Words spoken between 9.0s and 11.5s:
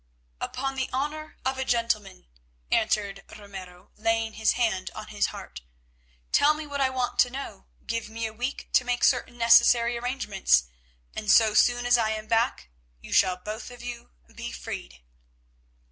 certain necessary arrangements, and